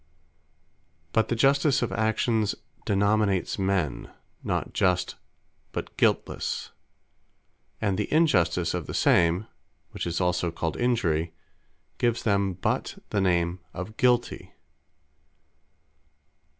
[1.13, 2.55] But the Justice of Actions
[2.87, 4.09] denominates men,
[4.43, 5.13] not Just,
[5.71, 6.71] but Guiltlesse;
[7.79, 9.45] and the Injustice of the same,
[9.91, 11.35] (which is also called Injury,)
[11.99, 14.55] gives them but the name of Guilty.